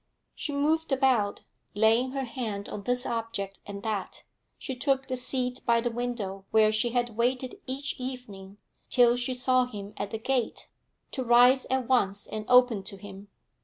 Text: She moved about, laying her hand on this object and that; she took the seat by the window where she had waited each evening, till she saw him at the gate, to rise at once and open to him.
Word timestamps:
She 0.33 0.51
moved 0.51 0.91
about, 0.91 1.41
laying 1.75 2.09
her 2.13 2.23
hand 2.23 2.67
on 2.69 2.81
this 2.81 3.05
object 3.05 3.59
and 3.67 3.83
that; 3.83 4.23
she 4.57 4.75
took 4.75 5.07
the 5.07 5.15
seat 5.15 5.61
by 5.63 5.79
the 5.79 5.91
window 5.91 6.43
where 6.49 6.71
she 6.71 6.89
had 6.89 7.15
waited 7.15 7.61
each 7.67 7.99
evening, 7.99 8.57
till 8.89 9.15
she 9.15 9.35
saw 9.35 9.67
him 9.67 9.93
at 9.97 10.09
the 10.09 10.17
gate, 10.17 10.69
to 11.11 11.23
rise 11.23 11.67
at 11.69 11.87
once 11.87 12.25
and 12.25 12.45
open 12.47 12.81
to 12.85 12.97
him. 12.97 13.27